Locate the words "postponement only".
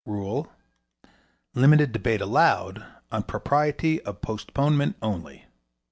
4.23-5.45